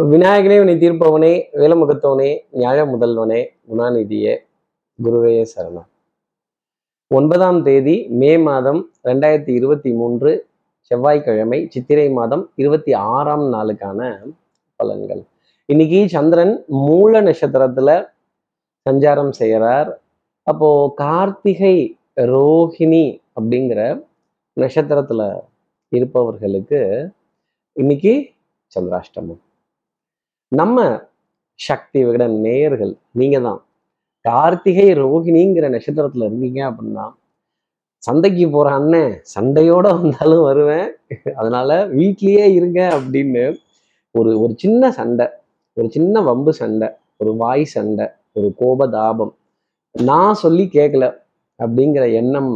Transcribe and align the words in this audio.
விநாயகனே 0.00 0.58
உன்னை 0.60 0.74
தீர்ப்பவனே 0.74 1.42
வேலமுகத்தவனே 1.52 2.38
நியாய 2.50 2.84
முதல்வனே 2.84 3.40
குணாநிதியே 3.70 4.36
குருவே 5.02 5.46
சரணம். 5.56 5.88
ஒன்பதாம் 7.06 7.62
தேதி 7.62 8.06
மே 8.08 8.38
மாதம் 8.38 8.90
ரெண்டாயிரத்தி 9.04 9.48
இருபத்தி 9.48 9.92
மூன்று 9.92 10.46
செவ்வாய்க்கிழமை 10.80 11.66
சித்திரை 11.68 12.10
மாதம் 12.10 12.50
இருபத்தி 12.54 12.92
ஆறாம் 12.92 13.44
நாளுக்கான 13.52 14.18
பலன்கள். 14.82 15.22
இன்னைக்கு 15.66 16.08
சந்திரன் 16.08 16.64
மூல 16.66 17.22
நட்சத்திரத்துல 17.22 18.08
சஞ்சாரம் 18.90 19.30
செய்கிறார் 19.30 20.00
அப்போ 20.42 20.92
கார்த்திகை 20.96 21.96
ரோஹிணி 22.16 23.20
அப்படிங்கிற 23.40 24.02
நட்சத்திரத்துல 24.60 25.40
இருப்பவர்களுக்கு 25.88 27.10
இன்னைக்கு 27.72 28.30
சந்திராஷ்டமம். 28.78 29.42
நம்ம 30.52 30.78
சக்தி 31.54 32.04
விகடன் 32.04 32.40
நேயர்கள் 32.40 32.96
நீங்க 33.10 33.40
தான் 33.40 33.64
கார்த்திகை 34.20 34.92
ரோகிணிங்கிற 34.92 35.66
நட்சத்திரத்துல 35.74 36.26
இருந்தீங்க 36.28 36.60
அப்படின்னா 36.70 37.10
சந்தைக்கு 37.98 38.50
போற 38.50 38.72
அண்ணன் 38.74 39.12
சண்டையோட 39.34 39.86
வந்தாலும் 40.00 40.42
வருவேன். 40.42 40.88
அதனால 41.34 41.86
வீட்லயே 41.88 42.44
இருங்க 42.54 42.80
அப்படின்னு 42.98 43.56
ஒரு 44.10 44.40
ஒரு 44.40 44.52
சின்ன 44.56 44.90
சண்டை 44.90 45.26
ஒரு 45.72 45.90
சின்ன 45.90 46.20
வம்பு 46.20 46.52
சண்டை 46.52 46.88
ஒரு 47.16 47.36
வாய் 47.36 47.64
சண்டை 47.64 48.06
ஒரு 48.32 48.54
கோபதாபம் 48.60 49.32
நான் 49.94 50.34
சொல்லி 50.34 50.68
கேட்கல 50.72 51.16
அப்படிங்கிற 51.58 52.12
எண்ணம் 52.12 52.52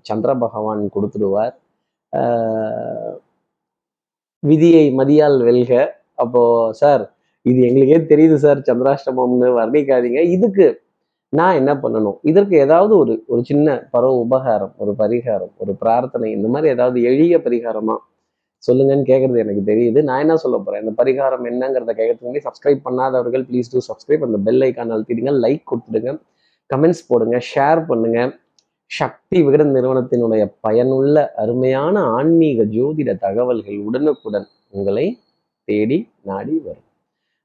சந்திர 0.00 0.34
பகவான் 0.34 0.90
கொடுத்துடுவார். 0.94 1.54
ஆஹ் 2.12 3.14
விதியை 4.42 4.94
மதியால் 4.96 5.38
வெல்க. 5.44 5.72
அப்போ 6.14 6.72
சார் 6.72 7.16
இது 7.42 7.60
எங்களுக்கே 7.68 7.98
தெரியுது 8.16 8.34
சார் 8.34 8.58
சந்திராஷ்டமம்னு 8.58 9.48
வர்ணிக்காதீங்க. 9.60 10.20
இதுக்கு 10.36 10.82
நான் 11.28 11.54
என்ன 11.54 11.74
பண்ணணும்? 11.74 12.18
இதற்கு 12.22 12.56
ஏதாவது 12.56 12.96
ஒரு 12.96 13.24
ஒரு 13.26 13.44
சின்ன 13.44 13.88
பரவ 13.90 14.18
உபகாரம் 14.18 14.74
ஒரு 14.76 14.94
பரிகாரம் 14.98 15.52
ஒரு 15.56 15.74
பிரார்த்தனை 15.74 16.32
இந்த 16.32 16.48
மாதிரி 16.48 16.72
ஏதாவது 16.72 17.02
எளிய 17.02 17.38
பரிகாரமா 17.38 17.96
சொல்லுங்கன்னு 18.68 19.04
கேட்கறது 19.10 19.42
எனக்கு 19.44 19.62
தெரியுது. 19.72 20.02
நான் 20.02 20.20
என்ன 20.20 20.36
சொல்ல 20.36 20.58
போறேன்? 20.58 20.80
இந்த 20.80 20.92
பரிகாரம் 21.02 21.44
என்னங்கிறத 21.50 21.92
கேட்கறதுக்கு 21.98 22.26
முன்னாடி 22.28 22.46
சப்ஸ்கிரைப் 22.48 22.80
பண்ணாதவர்கள் 22.84 23.44
ப்ளீஸ் 23.50 23.70
டூ 23.72 23.80
சப்ஸ்கிரைப் 23.88 24.24
அந்த 24.28 24.38
பெல் 24.38 24.60
ஐக்கான் 24.60 24.94
அழுத்திடுங்க 24.94 25.34
லைக் 25.44 25.62
கொடுத்துடுங்க. 25.70 26.12
கமெண்ட்ஸ் 26.74 27.06
போடுங்க 27.08 27.38
ஷேர் 27.54 27.86
பண்ணுங்க. 27.86 28.38
சக்தி 28.86 29.42
விகடன் 29.42 29.74
நிறுவனத்தினுடைய 29.74 30.42
பயனுள்ள 30.60 31.32
அருமையான 31.34 32.00
ஆன்மீக 32.00 32.62
ஜோதிட 32.62 33.18
தகவல்கள் 33.18 33.78
உடனுக்குடன் 33.78 34.46
உங்களை 34.70 35.06
தேடி 35.64 36.08
நாடி 36.22 36.62
வரும். 36.64 36.87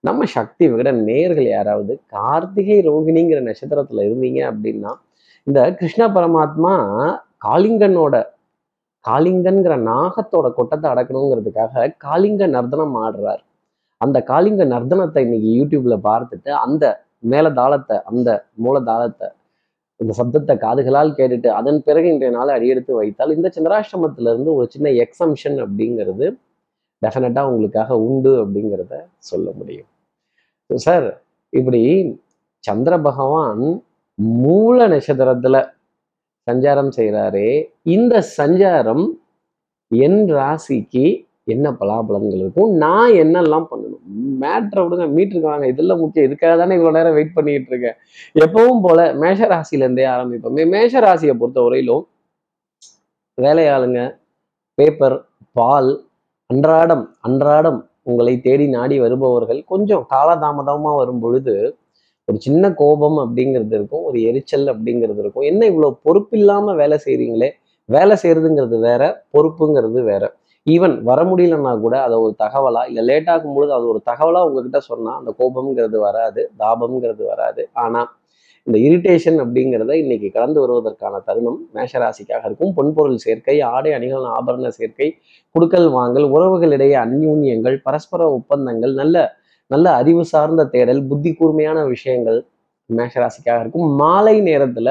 நம்ம 0.04 0.26
சக்தி 0.36 0.64
விகட 0.70 0.90
நேர்கள் 1.10 1.48
யாராவது 1.50 1.94
கார்த்திகை 2.16 2.78
ரோகிணிங்கிற 2.88 3.40
நட்சத்திரத்துல 3.48 4.06
இருந்தீங்க 4.08 4.40
அப்படின்னா 4.52 4.92
இந்த 5.48 5.60
கிருஷ்ண 5.80 6.04
பரமாத்மா 6.08 6.74
காளிங்கனோட 7.46 8.16
காளிங்கன்கிற 9.06 9.74
நாகத்தோட 9.92 10.48
கொட்டத்தை 10.58 10.88
அடக்கணுங்கிறதுக்காக 10.92 11.86
காளிங்க 12.06 12.44
நர்தனம் 12.56 12.98
ஆடுறார். 13.06 13.42
அந்த 14.02 14.18
காளிங்க 14.32 14.64
நர்தனத்தை 14.66 15.24
இன்னைக்கு 15.26 15.50
யூடியூப்ல 15.60 15.96
பார்த்துட்டு 16.10 16.52
அந்த 16.66 16.84
மேல 17.32 17.50
தாளத்தை 17.60 17.98
அந்த 18.12 18.30
மூல 18.56 18.76
தாளத்தை 18.90 19.28
இந்த 20.00 20.14
சப்தத்தை 20.20 20.56
காதுகளால் 20.58 21.18
கேட்டுட்டு 21.20 21.50
அதன் 21.60 21.82
பிறகு 21.84 22.08
இன்றைய 22.14 22.32
நாள் 22.38 22.56
அடியெடுத்து 22.58 22.94
வைத்தால் 23.02 23.36
இந்த 23.38 23.50
சந்திராஷ்டமத்துல 23.56 24.32
இருந்து 24.34 24.52
ஒரு 24.54 24.68
சின்ன 24.70 24.90
எக்ஸம்ஷன் 25.06 25.58
அப்படிங்கிறது 25.66 26.28
டெஃபினட்டா 27.02 27.42
உங்களுக்காக 27.50 27.98
உண்டு 28.08 28.32
அப்படிங்கிறத 28.44 28.96
சொல்ல 29.32 29.48
முடியும். 29.56 29.90
சார் 30.70 31.24
இப்படி 31.50 31.82
சந்திர 32.60 33.00
பகவான் 33.00 33.84
மூல 34.16 34.88
நட்சத்திரத்துல 34.88 35.72
சஞ்சாரம் 36.52 36.92
செய்கிறாரே 36.98 37.68
இந்த 37.84 38.24
சஞ்சாரம் 38.38 39.06
என் 39.88 40.30
ராசிக்கு 40.30 41.26
என்ன 41.46 41.72
பலாபலன்கள் 41.72 42.42
இருக்கும்? 42.44 42.72
நான் 42.74 43.12
என்னெல்லாம் 43.12 43.66
பண்ணணும்? 43.72 44.04
மேட்ரை 44.42 44.82
விடுங்க 44.84 45.06
மீட்டருக்கு 45.16 45.42
வாங்க. 45.42 45.68
இதெல்லாம் 45.68 46.00
முக்கியம். 46.00 46.32
இதுக்காக 46.32 46.58
தானே 46.58 46.76
இவ்வளோ 46.76 46.92
நேரம் 46.92 47.14
வெயிட் 47.14 47.34
பண்ணிட்டு 47.34 47.70
இருக்கேன். 47.70 47.98
எப்பவும் 48.34 48.82
போல 48.82 49.14
மேஷ 49.14 49.48
ராசிலேருந்தே 49.48 50.06
ஆரம்பிப்போம். 50.16 50.70
மேஷ 50.70 51.00
ராசியை 51.00 51.34
பொறுத்த 51.34 51.62
வரையிலும் 51.62 52.08
வேலையாளுங்க 53.42 54.20
பேப்பர் 54.74 55.26
பால் 55.52 56.08
அன்றாடம் 56.46 57.16
அன்றாடம் 57.22 57.90
உங்களை 58.08 58.34
தேடி 58.48 58.66
நாடி 58.68 58.96
வருபவர்கள் 59.04 59.60
கொஞ்சம் 59.74 60.04
காலதாமதமாக 60.14 60.96
வரும் 61.02 61.22
பொழுது 61.26 61.56
ஒரு 62.28 62.38
சின்ன 62.46 62.64
கோபம் 62.82 63.18
அப்படிங்கிறது 63.24 63.76
இருக்கும் 63.78 64.04
ஒரு 64.10 64.18
எரிச்சல் 64.30 64.68
அப்படிங்கிறது 64.74 65.22
இருக்கும். 65.24 65.46
என்ன 65.52 65.62
இவ்வளோ 65.72 65.90
பொறுப்பில்லாமல் 66.08 66.78
வேலை 66.82 66.98
செய்கிறீங்களே 67.06 67.50
வேலை 67.90 68.16
செய்கிறதுங்கிறது 68.24 68.78
வேற 68.90 69.04
பொறுப்புங்கிறது 69.36 70.02
வேற. 70.12 70.24
ஈவன் 70.68 70.96
வர 71.10 71.20
முடியலன்னா 71.30 71.72
கூட 71.86 71.96
அதை 72.06 72.18
ஒரு 72.26 72.34
தகவலா 72.44 72.82
இல்லை 72.90 73.04
லேட் 73.10 73.30
ஆகும் 73.34 73.56
பொழுது 73.56 73.72
அது 73.78 73.86
ஒரு 73.94 74.00
தகவலாக 74.12 74.48
உங்ககிட்ட 74.50 74.80
சொன்னால் 74.90 75.18
அந்த 75.20 75.32
கோபம்ங்கிறது 75.40 75.98
வராது 76.08 76.42
தாபம்ங்கிறது 76.62 77.24
வராது. 77.34 77.64
ஆனால் 77.84 78.08
இந்த 78.68 78.78
இரிட்டேஷன் 78.88 79.38
அப்படிங்கிறத 79.44 79.94
இன்னைக்கு 79.94 80.28
கடந்து 80.32 80.60
வருவதற்கான 80.62 81.16
தருணம். 81.26 81.58
மேஷராசிக்காக 81.74 82.44
இருக்கும். 82.46 82.72
பொன்பொருள் 82.78 83.16
சேர்க்கை 83.16 83.56
ஆடை 83.62 83.92
அணிகள் 83.94 84.26
ஆபரண 84.36 84.68
சேர்க்கை 84.68 85.08
குடுக்கல் 85.56 85.88
வாங்கல் 85.92 86.28
உறவுகளிடையே 86.36 86.96
அந்யூன்யங்கள் 87.06 87.78
பரஸ்பர 87.84 88.22
ஒப்பந்தங்கள் 88.32 88.94
நல்ல 88.94 89.18
நல்ல 89.72 89.88
அறிவு 89.96 90.24
சார்ந்த 90.26 90.62
தேடல் 90.66 91.02
புத்தி 91.08 91.32
கூர்மையான 91.34 91.80
விஷயங்கள் 91.86 92.40
மேஷராசிக்காக 92.90 93.60
இருக்கும். 93.60 93.88
மாலை 93.96 94.36
நேரத்துல 94.42 94.90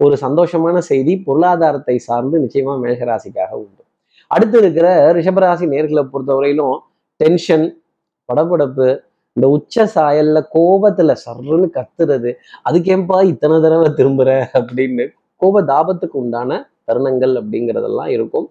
ஒரு 0.00 0.14
சந்தோஷமான 0.20 0.76
செய்தி 0.90 1.12
பொருளாதாரத்தை 1.26 1.96
சார்ந்து 1.98 2.36
நிச்சயமா 2.44 2.74
மேஷராசிக்காக 2.84 3.52
உண்டு. 3.62 3.82
அடுத்து 4.30 4.56
இருக்கிற 4.58 4.86
ரிஷபராசி 5.16 5.66
நேர்களை 5.74 6.02
பொறுத்தவரையிலும் 6.12 6.76
டென்ஷன் 7.20 7.66
படபடப்பு 8.28 8.88
இந்த 9.36 9.48
உச்ச 9.48 9.84
சாயல்ல 9.94 10.38
கோபத்துல 10.54 11.14
சர்ன்னு 11.24 11.68
கத்துறது 11.76 12.32
அதுக்கேம்பா 12.68 13.24
இத்தனை 13.26 13.60
தடவை 13.60 13.88
திரும்புற 13.88 14.46
அப்படின்னு 14.52 15.08
கோப 15.36 15.62
தாபத்துக்கு 15.62 16.16
உண்டான 16.22 16.70
தருணங்கள் 16.90 17.34
அப்படிங்கிறதெல்லாம் 17.40 18.06
இருக்கும். 18.06 18.50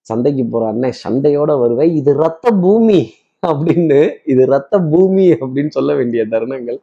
சந்தைக்கு 0.00 0.44
போற 0.44 0.66
அண்ணன் 0.66 0.98
சந்தையோட 1.04 1.58
வருவேன். 1.60 1.94
இது 1.94 2.14
ரத்த 2.14 2.50
பூமி 2.50 3.12
அப்படின்னு 3.46 4.14
இது 4.24 4.46
ரத்த 4.46 4.78
பூமி 4.78 5.32
அப்படின்னு 5.32 5.68
சொல்ல 5.68 5.94
வேண்டிய 5.94 6.26
தருணங்கள். 6.26 6.78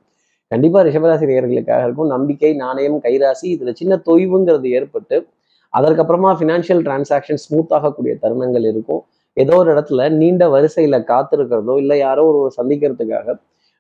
கண்டிப்பா 0.48 0.82
ரிஷபராசி 0.82 1.26
நேர்களுக்காக 1.30 1.84
இருக்கும். 1.84 2.08
நம்பிக்கை 2.08 2.54
நாணயம் 2.54 3.00
கைராசி 3.04 3.44
இதுல 3.44 3.74
சின்ன 3.74 4.02
தொய்வுங்கிறது 4.06 4.70
ஏற்பட்டு 4.70 5.28
அதற்கப்புறமா 5.74 6.32
ஃபினான்ஷியல் 6.40 6.84
டிரான்சாக்ஷன் 6.88 7.42
ஸ்மூத் 7.46 7.74
ஆகக்கூடிய 7.74 8.18
தருணங்கள் 8.22 8.66
இருக்கும். 8.72 9.06
ஏதோ 9.38 9.56
ஒரு 9.56 9.70
இடத்துல 9.74 10.10
நீண்ட 10.12 10.44
வரிசையில 10.48 10.98
காத்திருக்கிறதோ 11.12 11.78
இல்லை 11.78 11.98
யாரோ 12.00 12.24
ஒரு 12.26 12.52
சந்திக்கிறதுக்காக 12.62 13.36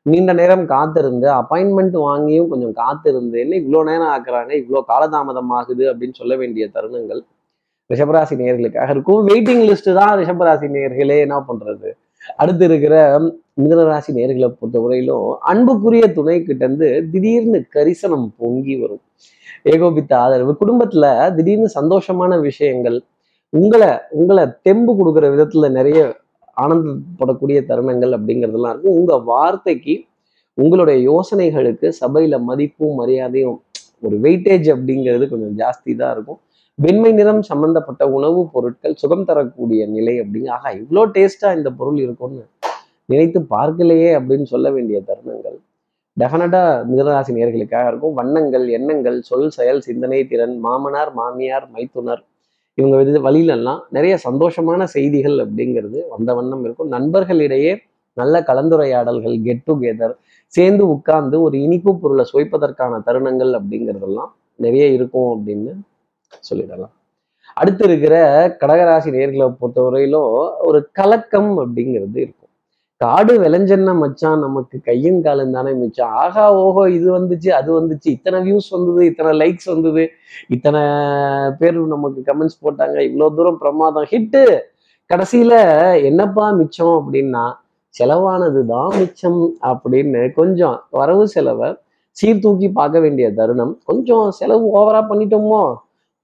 நீண்ட 0.06 0.34
நேரம் 0.34 0.66
காத்திருந்து 0.66 1.28
அப்பாயின்மெண்ட் 1.32 1.96
வாங்கியும் 2.08 2.48
கொஞ்சம் 2.48 2.74
காத்திருந்து 2.74 3.40
என்ன 3.40 3.56
இவ்வளோ 3.56 3.80
நேரம் 3.84 4.12
ஆக்குறாங்க? 4.16 4.52
இவ்வளோ 4.62 4.82
காலதாமதம் 4.88 5.54
ஆகுது? 5.60 5.94
அப்படின்னு 5.94 6.14
சொல்ல 6.14 6.36
வேண்டிய 6.36 6.70
தருணங்கள் 6.74 7.22
ரிஷபராசி 7.90 8.36
நேயர்களுக்காக 8.42 8.90
இருக்கும். 8.90 9.22
வெயிட்டிங் 9.28 9.64
லிஸ்ட் 9.70 9.90
தான் 9.94 10.14
ரிஷபராசி 10.20 10.68
நேயர்களே 10.76 11.18
என்ன 11.20 11.38
பண்றது? 11.48 11.90
அடுத்து 12.38 12.66
இருக்கிற 12.66 12.96
மிதனராசி 13.62 14.12
நேர்களை 14.18 14.48
பொறுத்தவரையிலும் 14.60 15.28
அன்புக்குரிய 15.40 16.06
துணை 16.14 16.44
கிட்ட 16.44 16.66
இருந்து 16.66 16.88
திடீர்னு 17.12 17.60
கரிசனம் 17.76 18.28
பொங்கி 18.38 18.76
வரும். 18.76 19.04
ஏகோபித்த 19.64 20.18
ஆதரவு. 20.18 20.54
குடும்பத்துல 20.62 21.06
திடீர்னு 21.36 21.70
சந்தோஷமான 21.80 22.40
விஷயங்கள் 22.42 22.98
உங்களை 23.56 23.90
உங்களை 24.12 24.44
தெம்பு 24.62 24.92
கொடுக்குற 25.00 25.26
விதத்துல 25.34 25.70
நிறைய 25.70 26.00
ஆனந்தப்படக்கூடிய 26.58 27.58
தருணங்கள் 27.70 28.14
அப்படிங்கிறதுலாம் 28.18 28.74
இருக்கும். 28.74 28.98
உங்க 29.00 29.14
வார்த்தைக்கு 29.32 29.96
உங்களுடைய 30.58 30.98
யோசனைகளுக்கு 31.12 31.88
சபையில 32.02 32.36
மதிப்பும் 32.40 32.98
மரியாதையும் 33.00 33.58
ஒரு 34.02 34.16
வெயிட்டேஜ் 34.20 34.68
அப்படிங்கிறது 34.76 35.26
கொஞ்சம் 35.30 35.56
ஜாஸ்தி 35.62 35.92
தான் 35.96 36.14
இருக்கும். 36.16 36.40
வெண்மை 36.80 37.12
நிறம் 37.12 37.42
சம்பந்தப்பட்ட 37.42 38.04
உணவுப் 38.10 38.52
பொருட்கள் 38.54 38.96
சுகம் 38.96 39.26
தரக்கூடிய 39.26 39.82
நிலை 39.88 40.16
அப்படிங்க 40.22 40.50
ஆகா 40.50 40.70
இவ்வளோ 40.82 41.04
டேஸ்டா 41.16 41.50
இந்த 41.58 41.70
பொருள் 41.72 41.98
இருக்கும்னு 41.98 42.44
நினைத்து 43.06 43.40
பார்க்கலையே 43.56 44.12
அப்படின்னு 44.20 44.48
சொல்ல 44.54 44.68
வேண்டிய 44.72 44.98
தருணங்கள். 45.08 45.58
டெஃபினட்டா 46.18 46.62
மிதனராசி 46.90 47.32
நேர்களுக்காக 47.38 47.88
இருக்கும். 47.88 48.14
வண்ணங்கள் 48.14 48.66
எண்ணங்கள் 48.78 49.18
சொல் 49.22 49.50
செயல் 49.50 49.82
சிந்தனை 49.82 50.22
திறன் 50.28 50.56
மாமனார் 50.60 51.12
மாமியார் 51.14 51.68
மைத்துனர் 51.76 52.24
இவங்க 52.78 52.96
இது 53.02 53.20
வழியிலெல்லாம் 53.28 53.82
நிறைய 53.90 54.16
சந்தோஷமான 54.24 54.84
செய்திகள் 54.96 55.38
அப்படிங்கிறது 55.46 56.00
வந்த 56.10 56.30
வண்ணம் 56.34 56.64
இருக்கும். 56.64 56.90
நண்பர்களிடையே 56.92 57.74
நல்ல 58.18 58.36
கலந்துரையாடல்கள் 58.48 59.36
கெட் 59.44 59.66
டுகெதர் 59.68 60.16
சேர்ந்து 60.54 60.84
உட்கார்ந்து 60.88 61.42
ஒரு 61.42 61.56
இனிப்பு 61.62 61.92
பொருளை 62.00 62.26
சுவைப்பதற்கான 62.34 63.00
தருணங்கள் 63.06 63.52
அப்படிங்கிறதெல்லாம் 63.60 64.32
நிறைய 64.60 64.86
இருக்கும் 64.98 65.30
அப்படின்னு 65.36 65.72
சொல்லிடலாம். 66.50 66.94
அடுத்து 67.58 67.84
இருக்கிற 67.90 68.16
கடகராசி 68.62 69.10
நேர்களை 69.18 69.48
பொறுத்தவரையிலும் 69.60 70.32
ஒரு 70.70 70.80
கலக்கம் 70.92 71.52
அப்படிங்கிறது 71.60 72.18
இருக்கும். 72.26 72.45
காடு 73.02 73.34
விளைஞ்சன்னா 73.44 73.94
மச்சான் 74.02 74.40
நமக்கு 74.40 74.82
கையும் 74.82 75.22
காலும் 75.22 75.52
தானே 75.52 75.72
மிச்சம். 75.72 76.12
ஆகா 76.24 76.44
ஓஹோ 76.54 76.84
இது 76.90 77.08
வந்துச்சு 77.18 77.50
அது 77.50 77.70
வந்துச்சு. 77.80 78.08
இத்தனை 78.18 78.40
வியூஸ் 78.48 78.70
வந்தது 78.76 79.02
இத்தனை 79.06 79.32
லைக்ஸ் 79.42 79.68
வந்தது. 79.74 80.04
இத்தனை 80.48 80.82
பேர் 81.60 81.80
நமக்கு 81.96 82.22
கமெண்ட்ஸ் 82.30 82.62
போட்டாங்க. 82.64 82.98
இவ்வளோ 83.10 83.28
தூரம் 83.36 83.58
பிரமாதம். 83.58 84.08
ஹிட்டு 84.14 84.44
கடைசியில 85.10 85.54
என்னப்பா 86.10 86.46
மிச்சம் 86.52 86.96
அப்படின்னா 87.00 87.46
செலவானது 87.96 88.62
தான் 88.66 88.90
மிச்சம் 89.00 89.42
அப்படின்னு 89.72 90.22
கொஞ்சம் 90.34 90.78
வரவு 90.90 91.26
செலவை 91.28 91.70
சீர்தூக்கி 92.18 92.68
பார்க்க 92.72 93.00
வேண்டிய 93.00 93.28
தருணம். 93.34 93.74
கொஞ்சம் 93.86 94.26
செலவு 94.32 94.66
ஓவரா 94.80 95.02
பண்ணிட்டோமோ? 95.12 95.62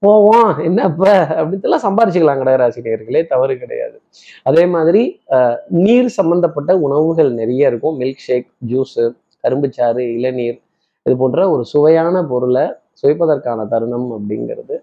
போவோம் 0.04 0.50
என்னப்ப? 0.66 1.04
அப்படின்ட்டுலாம் 1.38 1.84
சம்பாரிச்சுக்கலாம் 1.86 2.40
கடகராசினியர்களே 2.42 3.20
தவறு 3.32 3.54
கிடையாது. 3.62 3.96
அதே 4.48 4.64
மாதிரி 4.74 5.02
நீர் 5.84 6.08
சம்பந்தப்பட்ட 6.18 6.70
உணவுகள் 6.86 7.30
நிறைய 7.40 7.70
இருக்கும். 7.72 7.98
மில்க் 8.02 8.24
ஷேக் 8.26 8.48
ஜூஸு 8.70 9.04
கரும்புச்சாறு 9.44 10.04
இளநீர் 10.18 10.58
இது 11.06 11.14
போன்ற 11.20 11.44
ஒரு 11.54 11.62
சுவையான 11.72 12.16
பொருளை 12.32 12.64
சுவைப்பதற்கான 13.00 13.60
தருணம் 13.74 14.08
அப்படிங்கிறது 14.16 14.76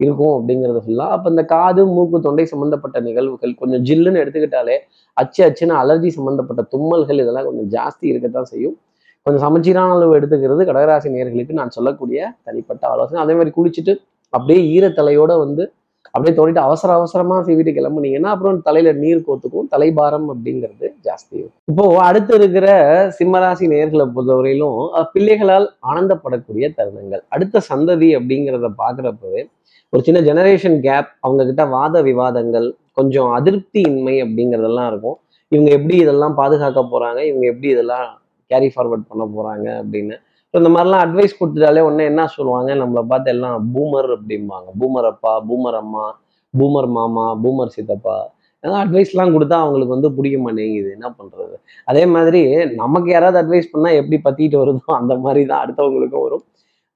இருக்கும் 0.00 0.34
அப்படிங்கிறது 0.36 0.80
ஃபுல்லாக 0.84 1.14
அப்போ 1.16 1.28
இந்த 1.34 1.42
காது 1.52 1.82
மூக்கு 1.94 2.18
தொண்டை 2.26 2.44
சம்மந்தப்பட்ட 2.50 2.98
நிகழ்வுகள் 3.06 3.52
கொஞ்சம் 3.60 3.84
ஜில்லுன்னு 3.88 4.22
எடுத்துக்கிட்டாலே 4.22 4.76
அச்சு 5.16 5.40
அச்சுன்னு 5.46 5.74
அலர்ஜி 5.82 6.10
சம்மந்தப்பட்ட 6.16 6.62
தும்மல்கள் 6.72 7.20
இதெல்லாம் 7.22 7.46
கொஞ்சம் 7.48 7.70
ஜாஸ்தி 7.76 8.04
இருக்கத்தான் 8.12 8.48
செய்யும். 8.52 8.76
கொஞ்சம் 9.26 9.44
சமச்சீரான 9.46 9.94
அளவு 9.96 10.12
எடுத்துக்கிறது 10.18 10.64
கடகராசி 10.70 11.08
நேர்களுக்கு 11.14 11.58
நான் 11.60 11.74
சொல்லக்கூடிய 11.76 12.20
தனிப்பட்ட 12.48 12.84
ஆலோசனை. 12.92 13.20
அதே 13.24 13.34
மாதிரி 13.38 13.52
குளிச்சுட்டு 13.56 13.94
அப்படியே 14.34 14.60
ஈரத்தலையோட 14.74 15.32
வந்து 15.44 15.64
அப்படியே 16.14 16.34
தோண்டிட்டு 16.36 16.62
அவசர 16.66 16.90
அவசரமா 16.98 17.36
சீவிட்டு 17.46 17.72
கிளம்புனீங்கன்னா 17.78 18.30
அப்புறம் 18.34 18.60
தலையில 18.66 18.92
நீர் 19.00 19.24
கோத்துக்கும் 19.26 19.66
தலைபாரம் 19.72 20.28
அப்படிங்கிறது 20.32 20.86
ஜாஸ்தி 21.06 21.34
இருக்கும். 21.40 21.60
இப்போ 21.70 21.84
அடுத்து 22.08 22.32
இருக்கிற 22.38 22.68
சிம்மராசி 23.18 23.66
நேர்களை 23.74 24.06
பொறுத்தவரையிலும் 24.14 24.78
பிள்ளைகளால் 25.14 25.66
ஆனந்தப்படக்கூடிய 25.90 26.68
தருணங்கள். 26.78 27.22
அடுத்த 27.36 27.62
சந்ததி 27.70 28.08
அப்படிங்கிறத 28.18 28.70
பாக்குறப்பவே 28.82 29.42
ஒரு 29.92 30.02
சின்ன 30.06 30.20
ஜெனரேஷன் 30.28 30.78
கேப் 30.86 31.10
அவங்க 31.24 31.42
கிட்ட 31.50 31.64
வாத 31.76 32.02
விவாதங்கள் 32.08 32.68
கொஞ்சம் 32.98 33.30
அதிருப்தி 33.38 33.80
இன்மை 33.90 34.14
அப்படிங்கிறதெல்லாம் 34.24 34.88
இருக்கும். 34.92 35.18
இவங்க 35.52 35.70
எப்படி 35.78 35.96
இதெல்லாம் 36.04 36.36
பாதுகாக்க 36.40 36.80
போறாங்க? 36.94 37.20
இவங்க 37.30 37.44
எப்படி 37.52 37.68
இதெல்லாம் 37.74 38.06
கேரி 38.50 38.68
ஃபார்வர்ட் 38.74 39.06
பண்ண 39.10 39.24
போறாங்க 39.36 39.66
அப்படின்னு 39.82 40.16
ஸோ 40.50 40.54
இந்த 40.62 40.70
மாதிரிலாம் 40.74 41.02
அட்வைஸ் 41.06 41.38
கொடுத்துட்டாலே 41.38 41.80
உடனே 41.86 42.04
என்ன 42.10 42.22
சொல்லுவாங்க? 42.36 42.70
நம்மளை 42.82 43.02
பார்த்து 43.10 43.30
எல்லாம் 43.34 43.56
பூமர் 43.74 44.08
அப்படிம்பாங்க. 44.16 44.68
பூமர் 44.80 45.08
அப்பா 45.12 45.32
பூமர் 45.48 45.78
அம்மா 45.82 46.04
பூமர் 46.54 46.88
மாமா 46.96 47.24
பூமர் 47.44 47.74
சித்தப்பா 47.76 48.16
அதெல்லாம் 48.64 48.82
அட்வைஸ்லாம் 48.84 49.32
கொடுத்தா 49.34 49.56
அவங்களுக்கு 49.62 49.94
வந்து 49.94 50.08
பிடிக்க 50.16 50.36
மாட்டேங்குது. 50.44 50.88
என்ன 50.96 51.08
பண்றது? 51.18 51.56
அதே 51.90 52.04
மாதிரி 52.14 52.40
நமக்கு 52.80 53.08
யாராவது 53.14 53.38
அட்வைஸ் 53.42 53.72
பண்ணா 53.72 53.90
எப்படி 54.00 54.18
பத்திட்டு 54.26 54.56
வருதோ 54.62 54.92
அந்த 55.00 55.14
மாதிரி 55.24 55.42
தான் 55.50 55.62
அடுத்தவங்களுக்கும் 55.64 56.24
வரும். 56.26 56.44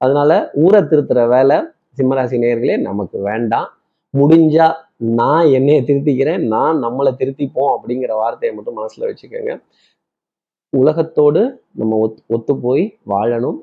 அதனால 0.01 0.31
ஊரை 0.63 0.81
திருத்துற 0.91 1.21
வேலை 1.35 1.57
சிம்மராசி 1.99 2.37
நேர்களே 2.45 2.75
நமக்கு 2.89 3.17
வேண்டாம். 3.29 3.69
முடிஞ்சா 4.13 4.67
நான் 5.19 5.45
என்னைய 5.57 5.79
திருத்திக்கிறேன். 5.89 6.41
நான் 6.55 6.81
நம்மளை 6.85 7.11
திருத்திப்போம் 7.21 7.71
அப்படிங்கிற 7.75 8.11
வார்த்தையை 8.23 8.51
மட்டும் 8.55 8.77
மனசுல 8.79 9.07
வச்சுக்கோங்க. 9.09 9.53
உலகத்தோடு 10.73 11.41
நம்ம 11.79 11.97
ஒத் 12.05 12.19
ஒத்து 12.35 12.53
போய் 12.65 12.83
வாழணும். 13.13 13.59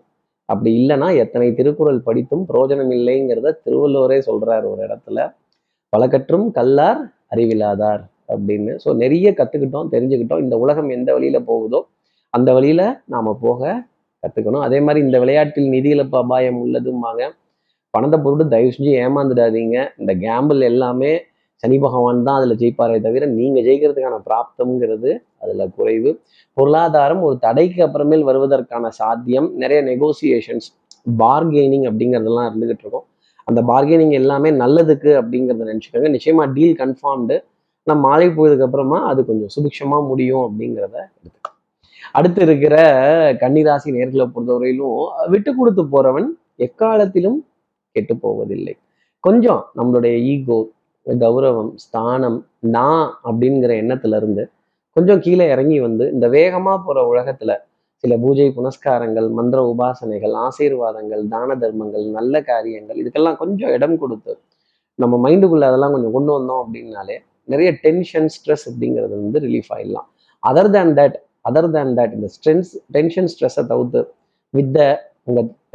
அப்படி 0.49 0.70
இல்லைன்னா 0.81 1.08
எத்தனை 1.22 1.49
திருக்குறள் 1.58 2.00
படித்தும் 2.08 2.44
பிரயோஜனம் 2.50 2.93
இல்லைங்கிறத 2.96 3.52
திருவள்ளுவரே 3.64 4.19
சொல்றார் 4.28 4.64
ஒரு 4.72 4.81
இடத்துல. 4.87 5.19
பலகற்றும் 5.93 6.46
கல்லார் 6.58 7.00
அறிவிலாதார் 7.34 8.02
அப்படின்னு. 8.32 8.72
ஸோ 8.84 8.88
நிறைய 9.02 9.28
கற்றுக்கிட்டோம் 9.38 9.93
தெரிஞ்சுக்கிட்டோம். 9.94 10.43
இந்த 10.44 10.56
உலகம் 10.64 10.90
எந்த 10.96 11.10
வழியில 11.16 11.38
போகுதோ 11.50 11.81
அந்த 12.34 12.49
வழியில 12.56 12.82
நாம 13.14 13.34
போக 13.44 13.60
கற்றுக்கணும் 14.22 14.64
அதே 14.66 14.78
மாதிரி 14.87 15.00
இந்த 15.06 15.16
விளையாட்டில் 15.22 15.69
நிதி 15.75 15.90
இழப்பு 15.94 16.16
அபாயம் 16.22 16.58
உள்ளதும்பாங்க. 16.64 17.22
பணத்தை 17.94 18.19
போட்டு 18.25 18.44
தயவு 18.55 18.72
செஞ்சு 18.76 18.93
ஏமாந்துடாதீங்க. 19.05 19.76
இந்த 20.00 20.12
கேம்பிள் 20.25 20.60
எல்லாமே 20.70 21.12
சனி 21.62 21.76
பகவான் 21.84 22.26
தான் 22.26 22.38
அதில் 22.40 22.58
ஜெயிப்பாரே 22.62 22.96
தவிர 23.06 23.26
நீங்கள் 23.38 23.64
ஜெயிக்கிறதுக்கான 23.69 24.19
பிராப்தம்ங்கிறது 24.28 25.12
அதுல 25.43 25.67
குறைவு. 25.76 26.11
பொருளாதாரம் 26.56 27.23
ஒரு 27.29 27.37
தடைக்கு 27.46 27.81
அப்புறமேல் 27.87 28.25
வருவதற்கான 28.31 28.90
சாத்தியம். 29.00 29.49
நிறைய 29.62 29.81
நெகோசியேஷன்ஸ் 29.90 30.69
பார்கெய்னிங் 31.23 31.87
அப்படிங்கிறதெல்லாம் 31.90 32.49
இருந்துகிட்டு 32.50 32.85
இருக்கும். 32.85 33.06
அந்த 33.49 33.61
பார்கெனிங் 33.70 34.14
எல்லாமே 34.20 34.50
நல்லதுக்கு 34.62 35.11
அப்படிங்கிறத 35.20 35.67
நினச்சிக்கோங்க. 35.73 36.08
நிச்சயமா 36.17 36.46
டீல் 36.56 36.75
கன்ஃபார்ம்டு 36.82 37.37
நான் 37.87 38.02
மாலை 38.06 38.26
போயதுக்கு 38.37 38.67
அப்புறமா 38.67 38.99
அது 39.11 39.20
கொஞ்சம் 39.29 39.52
சுபிக்ஷமாக 39.55 40.02
முடியும் 40.08 40.43
அப்படிங்கிறத 40.46 40.96
எடுத்துக்கோங்க 41.05 41.55
அடுத்து 42.19 42.41
இருக்கிற 42.46 42.76
கன்னிராசி 43.43 43.88
நேர்களை 43.96 44.25
பொறுத்தவரையிலும் 44.34 44.99
விட்டு 45.32 45.50
கொடுத்து 45.58 45.82
போறவன் 45.94 46.29
எக்காலத்திலும் 46.67 47.38
கெட்டு 47.96 48.14
போவதில்லை. 48.25 48.75
கொஞ்சம் 49.25 49.62
நம்மளுடைய 49.79 50.14
ஈகோ 50.32 50.58
கௌரவம் 51.06 51.70
ஸ்தானம் 51.84 52.38
நான் 52.76 53.06
அப்படிங்கிற 53.29 53.73
எண்ணத்துல 53.82 54.19
இருந்து 54.20 54.43
கொஞ்சம் 54.99 55.23
கீழே 55.25 55.47
இறங்கி 55.55 55.79
வந்து 55.87 56.05
இந்த 56.17 56.27
வேகமா 56.37 56.75
போற 56.87 57.00
உலகத்துல 57.12 57.53
சில 58.05 58.17
பூஜை 58.25 58.47
புனஸ்காரங்கள் 58.56 59.29
மந்திர 59.37 59.61
உபாசனைகள் 59.73 60.35
ஆசீர்வாதங்கள் 60.47 61.23
தான 61.33 61.56
தர்மங்கள் 61.62 62.05
நல்ல 62.19 62.41
காரியங்கள் 62.50 62.99
இதுக்கெல்லாம் 63.03 63.39
கொஞ்சம் 63.43 63.73
இடம் 63.77 63.97
கொடுத்து 64.03 64.33
நம்ம 64.99 65.15
மைண்டுக்குள்ள 65.25 65.65
அதெல்லாம் 65.71 65.95
கொஞ்சம் 65.95 66.15
கொண்டு 66.17 66.33
வந்தோம் 66.37 66.62
அப்படின்னாலே 66.65 67.17
நிறைய 67.53 67.71
டென்ஷன் 67.85 68.29
ஸ்ட்ரெஸ் 68.35 68.65
அப்படிங்கிறது 68.71 69.15
வந்து 69.23 69.39
ரிலீஃப் 69.45 69.71
ஆயிடலாம். 69.75 70.09
Other 70.43 70.71
than 70.77 70.93
that 70.99 71.17
other 71.49 71.71
than 71.77 71.93
that 71.99 72.15
இந்த 72.17 72.29
ஸ்ட்ரென்ஸ் 72.37 72.71
டென்ஷன் 72.97 73.31
ஸ்ட்ரெஸ்ஸை 73.33 73.65
தவிர்த்து 73.73 74.01
வித் 74.55 74.73
த 74.79 74.83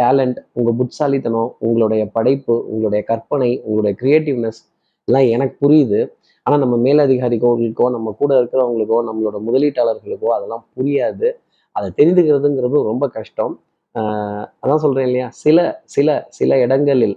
டேலண்ட் 0.01 0.37
உங்கள் 0.57 0.77
புட்சாலித்தனம் 0.79 1.49
உங்களுடைய 1.65 2.03
படைப்பு 2.17 2.55
உங்களுடைய 2.71 3.01
கற்பனை 3.11 3.51
உங்களுடைய 3.65 3.93
க்ரியேட்டிவ்னஸ் 4.01 4.61
எல்லாம் 5.07 5.27
எனக்கு 5.35 5.55
புரியுது. 5.65 6.01
ஆனா 6.45 6.57
நம்ம 6.57 6.75
மேலதிகாரிகளுக்கோ 6.77 7.85
நம்ம 7.89 8.15
கூட 8.19 8.31
இருக்கிறவங்களுக்கோ 8.41 8.97
நம்மளோட 9.09 9.37
முதலீட்டாளர்களுக்கோ 9.47 10.29
அதெல்லாம் 10.29 10.65
புரியாது. 10.75 11.27
அதை 11.75 11.89
தெரிந்துக்கிறதுங்கிறது 11.97 12.81
ரொம்ப 12.83 13.05
கஷ்டம். 13.09 13.53
ஆஹ் 13.95 14.45
அதான் 14.63 14.83
சொல்றேன் 14.85 15.05
இல்லையா? 15.05 15.27
சில 15.35 15.57
சில 15.87 16.09
சில 16.31 16.59
இடங்களில் 16.59 17.15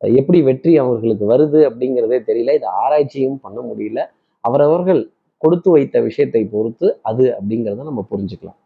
எப்படி 0.00 0.42
வெற்றி 0.42 0.78
அவர்களுக்கு 0.78 1.24
வருது 1.26 1.60
அப்படிங்கிறதே 1.68 2.18
தெரியல. 2.28 2.54
இது 2.54 2.66
ஆராய்ச்சியும் 2.82 3.40
பண்ண 3.40 3.60
முடியல. 3.62 4.00
அவரவர்கள் 4.44 5.02
கொடுத்து 5.42 5.70
வைத்த 5.70 6.00
விஷயத்தை 6.00 6.42
பொறுத்து 6.46 6.98
அது 7.02 7.24
அப்படிங்கிறத 7.38 7.84
நம்ம 7.84 8.06
புரிஞ்சுக்கலாம். 8.10 8.58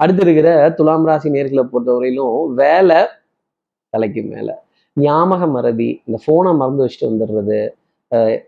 அடுத்து 0.00 0.22
இருக்கிற 0.22 0.48
துலாம் 0.70 1.06
ராசி 1.06 1.30
நேர்களை 1.30 1.64
பொறுத்தவரையிலும் 1.72 2.32
வேலை 2.54 3.00
தலைக்கு 3.92 4.22
மேல. 4.24 4.48
ஞாபக 4.96 5.46
மறதி 5.48 5.90
இந்த 6.06 6.18
ஃபோனை 6.24 6.52
மறந்து 6.56 6.84
வச்சுட்டு 6.84 7.10
வந்துடுறது 7.10 7.58
அஹ் 8.12 8.38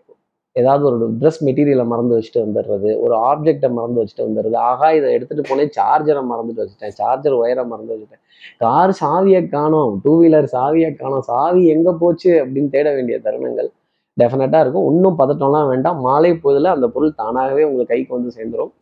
ஏதாவது 0.61 0.85
ஒரு 0.89 1.07
ட்ரெஸ் 1.21 1.41
மெட்டீரியலை 1.47 1.85
மறந்து 1.93 2.17
வச்சுட்டு 2.17 2.43
வந்துடுறது 2.45 2.91
ஒரு 3.05 3.15
ஆப்ஜெக்டை 3.31 3.69
மறந்து 3.77 4.01
வச்சுட்டு 4.01 4.27
வந்துடுறது. 4.27 4.57
ஆகா 4.71 4.89
இதை 4.99 5.09
எடுத்துகிட்டு 5.17 5.49
போனேன் 5.51 5.73
சார்ஜரை 5.79 6.23
மறந்துட்டு 6.33 6.63
வச்சுட்டேன் 6.65 6.95
சார்ஜர் 7.01 7.37
ஒயரை 7.41 7.65
மறந்து 7.73 7.93
வச்சுட்டேன். 7.95 8.23
கார் 8.65 8.93
சாவியை 9.01 9.43
காணோம் 9.55 9.95
டூ 10.05 10.13
வீலர் 10.21 10.49
சாவியை 10.57 10.91
காணோம் 11.03 11.25
சாவி 11.31 11.63
எங்கே 11.75 11.95
போச்சு 12.03 12.31
அப்படின்னு 12.43 12.73
தேட 12.77 12.89
வேண்டிய 12.97 13.19
தருணங்கள் 13.27 13.71
டெஃபினட்டாக 14.17 14.65
இருக்கும். 14.65 14.89
இன்னும் 14.93 15.19
பதட்டம்லாம் 15.21 15.71
வேண்டாம். 15.73 15.99
மாலை 16.09 16.33
பொழுதுல 16.43 16.73
அந்த 16.77 16.87
பொருள் 16.95 17.19
தானாகவே 17.23 17.63
உங்கள் 17.71 17.91
கைக்கு 17.93 18.13
வந்து 18.17 18.33
சேர்ந்துடும் 18.39 18.73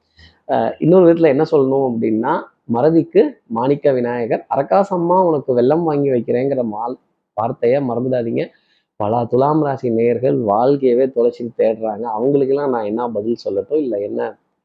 இன்னொரு 0.84 1.04
விதத்தில் 1.06 1.32
என்ன 1.34 1.44
சொல்லணும் 1.52 1.86
அப்படின்னா 1.90 2.32
மறதிக்கு 2.74 3.22
மாணிக்க 3.56 3.92
விநாயகர் 3.98 4.42
அரக்காசம்மா 4.54 5.16
உனக்கு 5.28 5.50
வெள்ளம் 5.58 5.84
வாங்கி 5.88 6.10
வைக்கிறேங்கிற 6.14 6.62
மால் 6.74 6.96
வார்த்தையை 7.36 7.78
மறந்துடாதீங்க. 7.88 8.42
பல 9.02 9.22
துலாம் 9.32 9.62
ராசி 9.66 9.88
நேயர்கள் 9.98 10.38
வாழ்க்கையவே 10.52 11.06
தொலைச்சி 11.16 11.42
தேடுறாங்க. 11.60 12.04
அவங்களுக்கெல்லாம் 12.16 12.72
நான் 12.76 12.88
என்ன 12.90 13.08
பதில் 13.16 13.42
சொல்லட்டும் 13.44 13.82
இல்லை 13.84 13.98
என்ன 14.08 14.20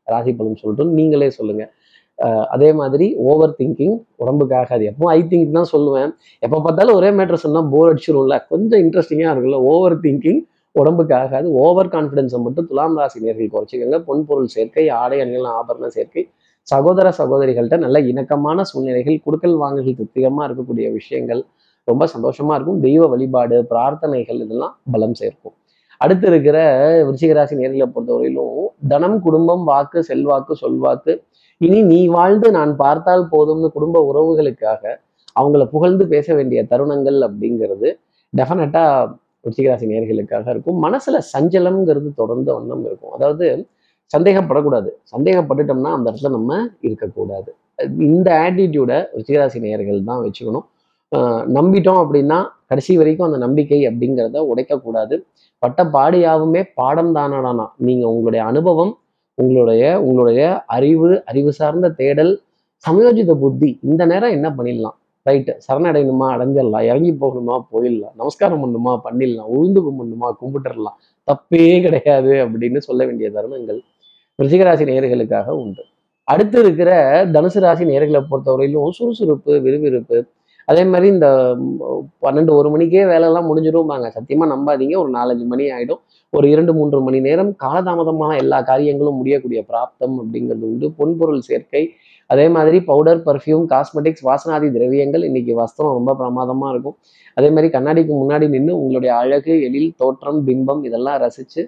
ராசி 0.07 0.31
பலன் 0.39 0.61
சொல்லட்டும் 0.63 0.93
நீங்களே 0.99 1.29
சொல்லுங்க. 1.39 1.63
அதே 2.53 2.69
மாதிரி 2.79 3.07
ஓவர் 3.29 3.55
திங்கிங் 3.59 3.97
உடம்புக்காக 4.21 4.69
அது 4.77 4.85
எப்போ 4.91 5.09
ஐ 5.17 5.19
திங்க் 5.31 5.57
தான் 5.57 5.71
சொல்லுவேன். 5.73 6.11
எப்போ 6.45 6.57
பார்த்தாலும் 6.65 6.97
ஒரே 6.99 7.09
மேட்ரு 7.17 7.37
சொன்னால் 7.45 7.67
போர் 7.73 7.89
அடிச்சிடும்ல 7.91 8.37
கொஞ்சம் 8.53 8.81
இன்ட்ரெஸ்டிங்காக 8.83 9.33
இருக்குல்ல 9.33 9.59
ஓவர் 9.73 9.95
திங்கிங் 10.05 10.41
உடம்புக்காக 10.75 11.35
அது 11.39 11.49
ஓவர் 11.65 11.91
கான்ஃபிடென்ஸை 11.95 12.39
மட்டும் 12.45 12.67
துலாம் 12.71 12.97
ராசி 13.01 13.19
நேர்கள் 13.25 13.53
குறைச்சிக்கோங்க. 13.53 13.99
பொன்பொருள் 14.07 14.49
சேர்க்கை 14.55 14.85
ஆடை 15.01 15.19
அணிகள் 15.23 15.47
ஆபரண 15.59 15.87
சேர்க்கை 15.97 16.23
சகோதர 16.67 17.07
சகோதரிகள்கிட்ட 17.19 17.77
நல்ல 17.85 17.97
இணக்கமான 18.11 18.63
சூழ்நிலைகள் 18.69 19.17
குடுக்கல் 19.25 19.55
வாங்கல்கள் 19.61 19.97
திருப்திகரமா 19.99 20.41
இருக்கக்கூடிய 20.47 20.87
விஷயங்கள் 20.97 21.41
ரொம்ப 21.87 22.07
சந்தோஷமா 22.15 22.53
இருக்கும். 22.57 22.79
தெய்வ 22.79 23.07
வழிபாடு 23.07 23.57
பிரார்த்தனைகள் 23.71 24.39
இதெல்லாம் 24.45 24.75
பலம் 24.91 25.13
சேர்க்கும். 25.13 25.55
அடுத்து 26.01 26.27
இருக்கிற 26.27 26.57
விருச்சிகராசி 27.07 27.55
நேர்களை 27.59 27.85
பொறுத்தவரையிலும் 27.93 28.65
தனம் 28.87 29.19
குடும்பம் 29.19 29.63
வாக்கு 29.63 30.03
செல்வாக்கு 30.03 30.55
சொல்வாக்கு. 30.63 31.13
இனி 31.57 31.79
நீ 31.81 32.07
வாழ்ந்து 32.07 32.51
நான் 32.51 32.75
பார்த்தால் 32.75 33.23
போதும்னு 33.31 33.69
குடும்ப 33.77 34.01
உறவுகளுக்காக 34.09 34.83
அவங்கள 35.39 35.63
புகழ்ந்து 35.65 36.07
பேச 36.07 36.35
வேண்டிய 36.35 36.59
தருணங்கள் 36.71 37.17
அப்படிங்கிறது 37.27 37.87
டெஃபினட்டா 38.33 38.83
விருச்சிகராசி 39.45 39.85
நேர்களுக்காக 39.91 40.45
இருக்கும். 40.49 40.77
மனசுல 40.85 41.17
சஞ்சலம்ங்கிறது 41.33 42.09
தொடர்ந்து 42.15 42.49
வண்ணம் 42.53 42.85
இருக்கும். 42.85 43.11
அதாவது 43.11 43.45
சந்தேகப்படக்கூடாது. 44.13 44.89
சந்தேகப்பட்டுட்டோம்னா 45.13 45.91
அந்த 45.97 46.11
இடத்துல 46.11 46.29
நம்ம 46.29 46.59
இருக்கக்கூடாது. 46.81 47.49
இந்த 48.09 48.29
ஆட்டிடியூட 48.45 48.91
ருச்சிகராசி 49.17 49.59
நேயர்கள் 49.59 50.07
தான் 50.09 50.21
வச்சுக்கணும். 50.25 50.65
நம்பிட்டோம் 51.57 51.99
அப்படின்னா 52.03 52.45
கடைசி 52.65 52.97
வரைக்கும் 52.97 53.27
அந்த 53.27 53.37
நம்பிக்கை 53.37 53.87
அப்படிங்கிறத 53.87 54.37
உடைக்கக்கூடாது. 54.51 55.15
பட்ட 55.59 55.83
பாடியாவுமே 55.83 56.63
பாடம் 56.75 57.15
தானடானா. 57.15 57.67
நீங்க 57.77 58.07
உங்களுடைய 58.09 58.45
அனுபவம் 58.45 58.97
உங்களுடைய 59.35 60.01
உங்களுடைய 60.01 60.63
அறிவு 60.65 61.23
அறிவு 61.25 61.53
சார்ந்த 61.53 61.89
தேடல் 61.89 62.41
சமயோஜித 62.87 63.31
புத்தி 63.33 63.79
இந்த 63.83 64.05
நேரம் 64.05 64.31
என்ன 64.31 64.47
பண்ணிடலாம்? 64.49 64.97
ரைட்டு 65.25 65.53
சரணடையணுமா 65.67 66.27
அடைஞ்சிடலாம் 66.35 66.85
இறங்கி 66.89 67.11
போகணுமா 67.11 67.55
போயிடலாம் 67.71 68.13
நமஸ்காரம் 68.15 68.61
பண்ணணுமா 68.63 68.93
பண்ணிடலாம் 69.05 69.49
உழுந்து 69.55 69.79
கும்பிடணுமா 69.81 70.29
கும்பிட்டுடலாம். 70.41 70.97
தப்பே 71.27 71.81
கிடையாது 71.81 72.33
அப்படின்னு 72.45 72.77
சொல்ல 72.77 73.05
வேண்டிய 73.05 73.29
தருணங்கள் 73.29 73.79
ரிஷிகராசி 74.41 74.85
நேர்களுக்காக 74.89 75.47
உண்டு. 75.47 75.83
அடுத்து 76.23 76.59
இருக்கிற 76.59 76.91
தனுசு 77.25 77.59
ராசி 77.59 77.83
நேர்களை 77.85 78.21
பொறுத்தவரையிலும் 78.31 78.89
சுறுசுறுப்பு 78.89 79.61
விறுவிறுப்பு 79.61 80.17
அதே 80.67 80.83
மாதிரி 80.91 81.07
இந்த 81.15 81.27
பன்னெண்டு 82.23 82.51
ஒரு 82.59 82.69
மணிக்கே 82.73 83.03
வேலையெல்லாம் 83.11 83.47
முடிஞ்சிரும்பாங்க 83.49 84.07
சத்தியமாக 84.15 84.49
நம்பாதீங்க. 84.53 84.95
ஒரு 85.03 85.11
நாலஞ்சு 85.17 85.45
மணி 85.51 85.65
ஆகிடும் 85.75 86.01
ஒரு 86.33 86.45
இரண்டு 86.53 86.71
மூன்று 86.77 86.97
மணி 87.05 87.19
நேரம் 87.27 87.51
காலதாமதமாக 87.63 88.33
எல்லா 88.43 88.59
காரியங்களும் 88.69 89.19
முடியக்கூடிய 89.19 89.59
பிராப்தம் 89.69 90.15
அப்படிங்கிறது 90.23 90.65
உண்டு. 90.71 90.87
பொன்பொருள் 90.97 91.45
சேர்க்கை 91.49 91.83
அதே 92.33 92.45
மாதிரி 92.55 92.77
பவுடர் 92.89 93.21
பர்ஃப்யூம் 93.27 93.65
காஸ்மெட்டிக்ஸ் 93.73 94.25
வாசனாதி 94.29 94.69
திரவியங்கள் 94.75 95.23
இன்னைக்கு 95.29 95.53
வஸ்திரம் 95.61 95.95
ரொம்ப 95.99 96.13
பிரமாதமாக 96.21 96.73
இருக்கும். 96.73 96.97
அதே 97.37 97.49
மாதிரி 97.55 97.69
கண்ணாடிக்கு 97.75 98.13
முன்னாடி 98.21 98.45
நின்று 98.55 98.73
உங்களுடைய 98.81 99.11
அழகு 99.21 99.53
எழில் 99.67 99.91
தோற்றம் 100.01 100.41
பிம்பம் 100.47 100.81
இதெல்லாம் 100.89 101.19
ரசித்து 101.25 101.61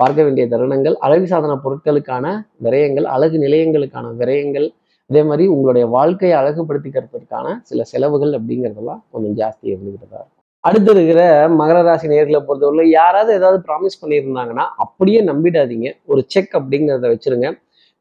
பார்க்க 0.00 0.20
வேண்டிய 0.26 0.44
தருணங்கள். 0.52 0.94
அழகு 1.06 1.26
சாதன 1.32 1.56
பொருட்களுக்கான 1.64 2.26
விரயங்கள் 2.66 3.06
அழகு 3.16 3.36
நிலையங்களுக்கான 3.44 4.06
விரயங்கள் 4.20 4.68
அதே 5.12 5.22
மாதிரி 5.30 5.46
உங்களுடைய 5.54 5.86
வாழ்க்கையை 5.96 6.36
அழகுபடுத்திக்கிறதுக்கான 6.42 7.56
சில 7.70 7.82
செலவுகள் 7.90 8.38
அப்படிங்கிறதெல்லாம் 8.38 9.02
கொஞ்சம் 9.10 9.36
ஜாஸ்தி 9.40 9.66
இருந்துகிட்டு 9.74 10.08
தான் 10.12 10.28
அடுத்து 10.64 10.90
இருக்கிற 10.94 11.22
மகர 11.60 11.78
ராசி 11.82 12.08
நேர்களை 12.12 12.40
பொறுத்தவரை 12.48 12.84
யாராவது 12.90 13.30
ஏதாவது 13.38 13.58
ப்ராமிஸ் 13.68 14.00
பண்ணியிருந்தாங்கன்னா 14.02 14.64
அப்படியே 14.84 15.20
நம்பிடாதீங்க. 15.30 15.88
ஒரு 16.06 16.20
செக் 16.34 16.54
அப்படிங்கிறத 16.58 17.08
வச்சிருங்க. 17.12 17.48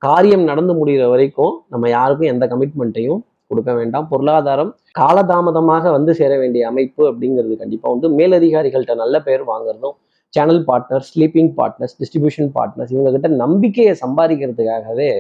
காரியம் 0.02 0.44
நடந்து 0.44 0.74
முடிகிற 0.80 1.06
வரைக்கும் 1.14 1.54
நம்ம 1.70 1.90
யாருக்கும் 1.90 2.32
எந்த 2.34 2.46
கமிட்மெண்ட்டையும் 2.52 3.22
கொடுக்க 3.52 3.72
வேண்டாம். 3.80 4.06
பொருளாதாரம் 4.12 4.72
காலதாமதமாக 5.00 5.92
வந்து 5.92 6.12
சேர 6.20 6.32
வேண்டிய 6.38 6.64
அமைப்பு 6.72 7.02
அப்படிங்கிறது 7.12 7.58
கண்டிப்பாக 7.64 7.94
வந்து 7.96 8.10
மேலதிகாரிகள்கிட்ட 8.20 8.96
நல்ல 9.04 9.16
பேர் 9.28 9.44
வாங்குறதும் 9.52 9.98
channel 10.34 10.64
partners 10.70 11.10
sleeping 11.14 11.52
partners 11.60 11.96
distribution 12.00 12.52
partners 12.58 12.94
இவங்க 12.96 13.12
கிட்ட 13.12 13.30
நம்பிக்கையை 13.44 13.94
சம்பாதிக்கிறதுக்காகவே 14.04 15.12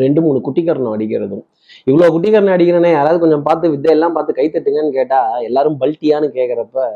ரெண்டு 0.00 0.20
மூணு 0.22 0.38
குட்டிக்கரணம் 0.44 0.94
அடிக்கிறதும். 0.96 1.42
இவ்வளோ 1.86 2.06
குட்டிக்கரணம் 2.14 2.54
அடிக்கிறேனே 2.56 2.90
யாராவது 2.90 3.18
கொஞ்சம் 3.20 3.42
பார்த்து 3.42 3.72
வித்தையெல்லாம் 3.72 4.14
பார்த்து 4.16 4.36
கைத்தட்டுங்கன்னு 4.38 4.96
கேட்டால் 4.98 4.98
கேட்டா 4.98 5.20
எல்லாரும் 5.48 5.76
பல்ட்டியான்னு 5.80 6.28
கேட்குறப்ப 6.36 6.86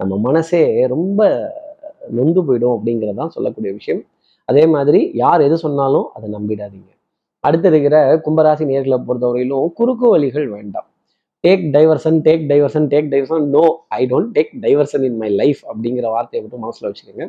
நம்ம 0.00 0.18
மனசே 0.26 0.60
ரொம்ப 0.86 1.20
நொந்து 2.18 2.40
போயிடும் 2.48 2.74
அப்படிங்கிறதான் 2.76 3.32
சொல்லக்கூடிய 3.34 3.72
விஷயம். 3.72 4.02
அதே 4.44 4.66
மாதிரி 4.66 5.00
யார் 5.14 5.40
எது 5.40 5.56
சொன்னாலும் 5.58 6.06
அதை 6.14 6.28
நம்பிடாதீங்க. 6.36 6.90
அடுத்து 7.44 7.68
இருக்கிற 7.68 7.96
கும்பராசி 8.26 8.64
நேர்களை 8.70 8.98
பொறுத்தவரையிலும் 9.08 9.68
குறுக்கு 9.78 10.06
வழிகள் 10.08 10.48
வேண்டாம். 10.48 10.88
Take 11.44 11.64
diversion 11.74 12.18
take 12.26 12.42
diversion 12.50 12.88
take 12.92 13.10
diversion 13.12 13.46
no 13.56 13.64
I 13.88 14.06
don't 14.06 14.32
take 14.36 14.52
diversion 14.64 15.04
in 15.04 15.16
my 15.16 15.30
life 15.42 15.60
அப்படிங்கிற 15.70 16.06
வார்த்தையை 16.16 16.40
மட்டும் 16.42 16.64
மனசில் 16.64 16.88
வச்சுக்கோங்க. 16.88 17.26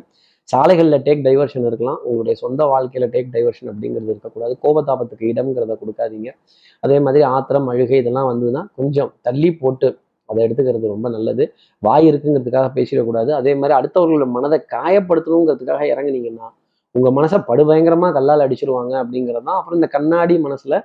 சாலைகளில் 0.52 1.02
டேக் 1.06 1.24
டைவர்ஷன் 1.26 1.66
இருக்கலாம். 1.70 1.98
உங்களுடைய 2.08 2.34
சொந்த 2.42 2.62
வாழ்க்கையில் 2.72 3.10
டேக் 3.14 3.32
டைவர்ஷன் 3.34 3.70
அப்படிங்கிறது 3.72 4.12
இருக்கக்கூடாது. 4.14 4.54
கோபத்தாபத்துக்கு 4.64 5.26
இடம்ங்கிறத 5.32 5.76
கொடுக்காதீங்க. 5.82 6.30
அதே 6.84 6.96
மாதிரி 7.06 7.24
ஆத்திரம் 7.34 7.68
அழுகை 7.72 7.98
இதெல்லாம் 8.02 8.30
வந்ததுன்னா 8.30 8.62
கொஞ்சம் 8.80 9.12
தள்ளி 9.28 9.50
போட்டு 9.62 9.90
அதை 10.28 10.40
எடுத்துக்கிறது 10.46 10.86
ரொம்ப 10.94 11.06
நல்லது. 11.14 11.44
வாய் 11.86 12.06
இருக்குங்கிறதுக்காக 12.10 12.68
பேசிடக்கூடாது. 12.76 13.30
அதே 13.40 13.52
மாதிரி 13.60 13.74
அடுத்தவர்களோட 13.78 14.26
மனதை 14.36 14.58
காயப்படுத்தணுங்கிறதுக்காக 14.74 15.82
இறங்குனீங்கன்னா 15.92 16.48
உங்கள் 16.94 17.14
மனசை 17.16 17.38
படுபயங்கரமாக 17.50 18.12
கல்லால் 18.16 18.44
அடிச்சிருவாங்க 18.46 18.94
அப்படிங்கிறது 19.02 19.44
தான். 19.48 19.58
அப்புறம் 19.60 19.78
இந்த 19.80 19.88
கண்ணாடி 19.96 20.34
மனசில் 20.46 20.76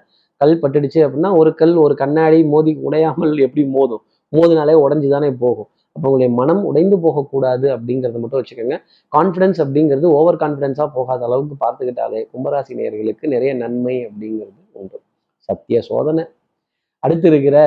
கல் 0.41 0.61
பட்டுடுச்சு 0.63 0.99
அப்படின்னா 1.05 1.29
ஒரு 1.41 1.51
கல் 1.61 1.75
ஒரு 1.85 1.95
கண்ணாடி 2.01 2.39
மோதி 2.53 2.71
உடையாமல் 2.87 3.33
எப்படி 3.45 3.63
மோதும்? 3.77 4.03
மோதினாலே 4.33 4.75
உடஞ்சி 4.83 5.07
தானே 5.15 5.29
போகும். 5.43 5.69
அப்போ 5.97 6.09
உங்களுடைய 6.09 6.31
மனம் 6.39 6.63
உடைந்து 6.69 6.97
போகக்கூடாது 6.99 7.67
அப்படிங்கிறத 7.75 8.17
மட்டும் 8.23 8.39
வச்சுக்கோங்க. 8.41 8.75
கான்ஃபிடன்ஸ் 9.15 9.59
அப்படிங்கிறது 9.63 10.07
ஓவர் 10.17 10.37
கான்ஃபிடென்ஸாக 10.43 10.89
போகாத 10.93 11.21
அளவுக்கு 11.27 11.55
பார்த்துக்கிட்டாலே 11.63 12.19
கும்பராசி 12.33 12.73
நேர்களுக்கு 12.81 13.25
நிறைய 13.33 13.51
நன்மை 13.63 13.95
அப்படிங்கிறது 14.07 14.59
உண்டு. 14.79 14.97
சத்திய 15.49 15.79
சோதனை. 15.81 16.23
அடுத்து 17.03 17.27
இருக்கிற 17.27 17.57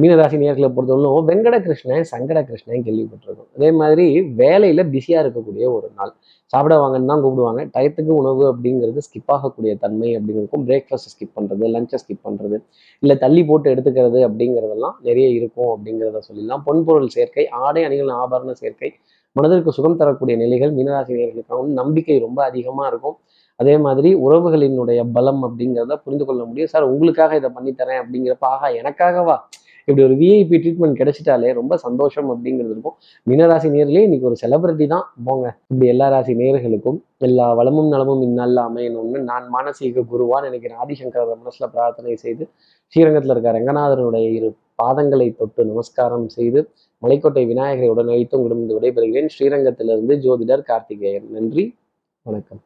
மீனராசி 0.00 0.36
நேர்களை 0.42 0.68
பொறுத்தவரைக்கும் 0.76 1.26
வெங்கட 1.30 1.56
கிருஷ்ணன் 1.64 2.06
சங்கட 2.10 2.38
கிருஷ்ணன் 2.48 2.84
கேள்விப்பட்டிருக்கோம். 2.86 3.48
அதே 3.56 3.68
மாதிரி 3.80 4.06
வேலையில் 4.38 4.82
பிஸியாக 4.92 5.22
இருக்கக்கூடிய 5.24 5.64
ஒரு 5.74 5.88
நாள். 5.98 6.12
சாப்பிட 6.52 6.74
வாங்கன்னு 6.82 7.10
தான் 7.10 7.22
கூப்பிடுவாங்க. 7.24 7.62
டயத்துக்கு 7.74 8.12
உணவு 8.20 8.42
அப்படிங்கிறது 8.52 9.02
ஸ்கிப் 9.06 9.32
ஆகக்கூடிய 9.34 9.72
தன்மை 9.82 10.08
அப்படிங்கிறக்கும் 10.16 10.64
பிரேக்ஃபாஸ்ட் 10.68 11.10
ஸ்கிப் 11.12 11.34
பண்ணுறது 11.38 11.68
லஞ்சை 11.74 11.98
ஸ்கிப் 12.02 12.22
பண்ணுறது 12.28 12.56
இல்லை 13.02 13.16
தள்ளி 13.24 13.44
போட்டு 13.44 13.68
எடுத்துக்கிறது 13.74 14.20
அப்படிங்கிறதெல்லாம் 14.28 14.96
நிறைய 15.08 15.28
இருக்கும் 15.38 15.70
அப்படிங்கிறத 15.74 16.22
சொல்லிடலாம். 16.28 16.64
பொன்பொருள் 16.68 17.12
சேர்க்கை 17.16 17.48
ஆடை 17.64 17.84
அணிகள் 17.84 18.12
ஆபரண 18.22 18.54
சேர்க்கை 18.62 18.90
மனதிற்கு 19.36 19.70
சுகம் 19.76 20.00
தரக்கூடிய 20.00 20.36
நிலைகள் 20.44 20.72
மீனராசி 20.78 21.12
நேர்களுக்காக 21.20 21.66
நம்பிக்கை 21.80 22.18
ரொம்ப 22.26 22.40
அதிகமாக 22.50 22.88
இருக்கும். 22.92 23.16
அதே 23.60 23.74
மாதிரி 23.86 24.10
உறவுகளினுடைய 24.26 25.00
பலம் 25.16 25.42
அப்படிங்கிறத 25.46 25.96
புரிந்து 26.04 26.24
கொள்ள 26.26 26.42
முடியும். 26.44 26.70
சார் 26.74 26.84
உங்களுக்காக 26.92 27.36
இதை 27.40 27.50
பண்ணித்தரேன் 27.56 28.00
அப்படிங்கிறப்ப 28.02 28.46
ஆகா 28.54 28.68
எனக்காகவா? 28.80 29.36
இப்படி 29.84 30.06
ஒரு 30.06 30.16
விஐபி 30.16 30.56
ட்ரீட்மெண்ட் 30.64 30.98
கிடைச்சிட்டாலே 31.00 31.52
ரொம்ப 31.52 31.76
சந்தோஷம் 31.76 32.28
அப்படிங்கிறது 32.30 32.72
இருக்கும். 32.74 32.94
மீனராசி 33.30 33.68
நேர்களே 33.76 34.02
இன்னைக்கு 34.02 34.26
ஒரு 34.26 34.36
செலிபிரிட்டி 34.42 34.86
தான். 34.86 35.12
போங்க. 35.24 35.56
இப்படி 35.68 35.90
எல்லா 35.90 36.08
ராசி 36.08 36.34
நேர்களுக்கும் 36.34 36.98
எல்லா 37.18 37.54
வளமும் 37.54 37.88
நலமும் 37.88 38.22
இந்நாளில் 38.22 38.56
அமையணும்னு 38.56 39.18
நான் 39.20 39.48
மானசீக 39.54 40.04
குருவா 40.12 40.42
நினைக்கிறேன். 40.42 40.78
ஆதிசங்கர 40.86 41.36
மனசுல 41.44 41.66
பிரார்த்தனை 41.72 42.16
செய்து 42.16 42.48
ஸ்ரீரங்கத்தில் 42.86 43.30
இருக்க 43.30 43.52
ரங்கநாதனுடைய 43.52 44.30
இரு 44.30 44.54
பாதங்களை 44.82 45.36
தொட்டு 45.36 45.64
நமஸ்காரம் 45.64 46.28
செய்து 46.28 46.68
மலைக்கோட்டை 47.02 47.46
விநாயகரை 47.46 47.88
உடன் 47.88 48.06
வைத்து 48.06 48.42
உங்களிடம் 48.42 48.82
விடைபெறுகிறேன். 48.82 49.28
ஸ்ரீரங்கத்திலிருந்து 49.38 50.16
ஜோதிடர் 50.16 50.62
கார்த்திகேயன். 50.62 51.30
நன்றி. 51.30 51.74
வணக்கம். 52.22 52.62